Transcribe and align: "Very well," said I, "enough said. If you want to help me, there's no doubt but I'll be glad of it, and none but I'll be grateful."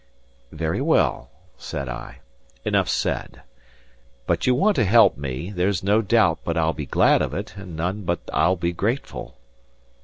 "Very 0.51 0.81
well," 0.81 1.29
said 1.57 1.87
I, 1.87 2.21
"enough 2.65 2.89
said. 2.89 3.43
If 4.27 4.47
you 4.47 4.55
want 4.55 4.75
to 4.77 4.83
help 4.83 5.15
me, 5.15 5.51
there's 5.51 5.83
no 5.83 6.01
doubt 6.01 6.39
but 6.43 6.57
I'll 6.57 6.73
be 6.73 6.87
glad 6.87 7.21
of 7.21 7.35
it, 7.35 7.55
and 7.55 7.75
none 7.75 8.01
but 8.01 8.21
I'll 8.33 8.55
be 8.55 8.71
grateful." 8.73 9.37